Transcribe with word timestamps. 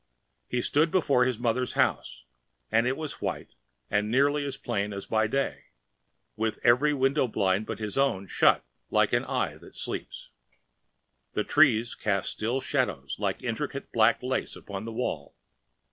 He 0.49 0.63
stood 0.63 0.89
before 0.89 1.25
his 1.25 1.37
mother’s 1.37 1.73
house, 1.73 2.23
and 2.71 2.87
it 2.87 2.97
was 2.97 3.21
white 3.21 3.53
and 3.87 4.09
nearly 4.09 4.43
as 4.47 4.57
plain 4.57 4.93
as 4.93 5.05
by 5.05 5.27
day, 5.27 5.65
with 6.35 6.57
every 6.63 6.91
window 6.91 7.27
blind 7.27 7.67
but 7.67 7.77
his 7.77 7.99
own 7.99 8.25
shut 8.25 8.65
like 8.89 9.13
an 9.13 9.23
eye 9.25 9.57
that 9.57 9.75
sleeps. 9.75 10.31
The 11.33 11.43
trees 11.43 11.93
cast 11.93 12.31
still 12.31 12.59
shadows 12.59 13.17
like 13.19 13.43
intricate 13.43 13.91
black 13.91 14.23
lace 14.23 14.55
upon 14.55 14.85
the 14.85 14.91
wall. 14.91 15.35